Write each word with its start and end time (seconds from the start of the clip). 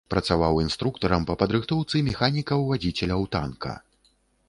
Працаваў 0.11 0.55
інструктарам 0.65 1.27
па 1.29 1.35
падрыхтоўцы 1.43 2.03
механікаў-вадзіцеляў 2.09 3.21
танка. 3.41 3.81